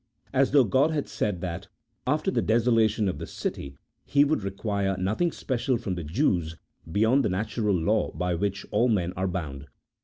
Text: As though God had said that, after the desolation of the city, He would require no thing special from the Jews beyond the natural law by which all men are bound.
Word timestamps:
As 0.33 0.49
though 0.49 0.63
God 0.63 0.89
had 0.89 1.07
said 1.07 1.41
that, 1.41 1.67
after 2.07 2.31
the 2.31 2.41
desolation 2.41 3.07
of 3.07 3.19
the 3.19 3.27
city, 3.27 3.77
He 4.03 4.23
would 4.25 4.41
require 4.41 4.97
no 4.97 5.13
thing 5.13 5.31
special 5.31 5.77
from 5.77 5.93
the 5.93 6.03
Jews 6.03 6.55
beyond 6.91 7.23
the 7.23 7.29
natural 7.29 7.75
law 7.75 8.11
by 8.11 8.33
which 8.33 8.65
all 8.71 8.89
men 8.89 9.13
are 9.15 9.27
bound. 9.27 9.67